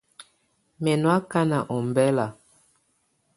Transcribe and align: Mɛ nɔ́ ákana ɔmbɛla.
Mɛ 0.83 0.91
nɔ́ 1.01 1.13
ákana 1.17 1.57
ɔmbɛla. 1.75 2.25